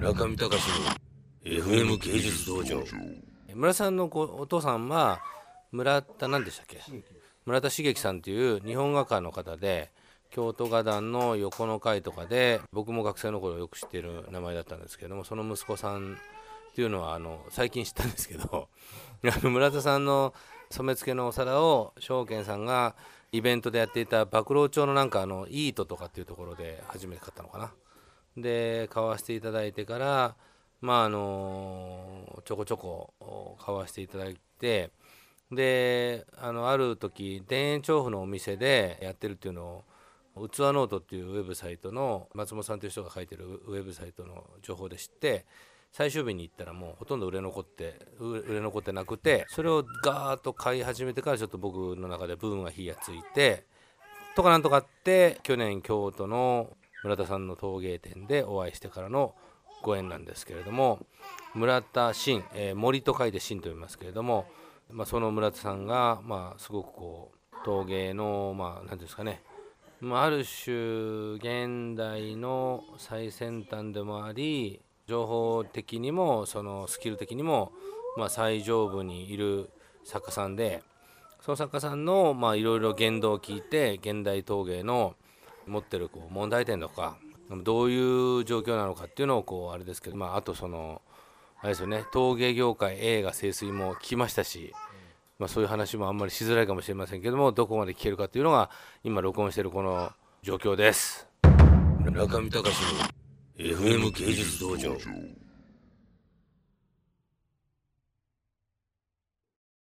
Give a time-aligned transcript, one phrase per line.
[0.00, 0.86] 中見隆の
[1.44, 2.82] FM 芸術道場。
[3.54, 5.20] 村さんのお父さんは
[5.72, 6.78] 村田何でしたっけ？
[7.44, 9.90] 村田茂樹さんという日本画家の方で
[10.30, 18.68] 京都画壇の横の会とかで僕も学生の頃よく知っている名前だったんですけどもその息子さんっていうのはあの最近知ったんですけど
[19.42, 20.34] 村田さんの
[20.70, 22.94] 染付のお皿を証券さんが
[23.32, 27.72] イベントでやっていた曝露町のなんかあのイートとかっていうところで初めて買ったのかな。
[28.40, 30.34] で買わせていただいてから
[30.80, 34.90] まああのちょこちょこ買わせていただいて
[35.50, 39.82] であのある時田園調布のお店でやってるっていうの
[40.36, 45.46] を器ノートっていうウェブサイトの松本さんという人が書いてるウェブサイトの情報で知って
[45.90, 53.64] 最終日に行ったらもうほとんど売れ残って売れ残ってなくてそれをガーッと買い始めてからちょっと僕の中でブームが火がついて
[54.36, 59.34] とかなんとかって去年京都の村田さんの陶芸店でお会いしてからの
[59.82, 60.98] ご縁なんですけれども
[61.54, 64.46] 村田真、えー、森と書いて真と読みますけれども、
[64.90, 69.42] まあ、その村田さんが、まあ、すごくこう陶芸のまあ何ですかね、
[70.00, 77.72] まあ、ある種現代の最先端でもあり情報的にもそのスキル的にも、
[78.16, 79.70] まあ、最上部にいる
[80.04, 80.82] 作家さんで
[81.40, 85.14] その作家さんのいろいろ言動を聞いて現代陶芸の
[85.68, 87.18] 持ってるこう問題点とか
[87.62, 91.00] どういう状況なのかっていうのをこうあれですけど、まあ、あとその
[91.60, 94.72] あれですよね陶芸業界映画清水も聞きましたし、
[95.38, 98.70] まあ、そういう話もあんまりしづらいかもしれませんけどもどこまで聞けるかっていうのが
[99.02, 101.26] 今録音してるこの状況です。
[102.10, 103.18] 中見隆の
[103.58, 104.96] FM 芸術道場。